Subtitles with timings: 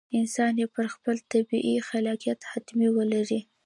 [0.19, 3.39] انسان یې پر خپل طبیعي خلاقیت حتمي ولري.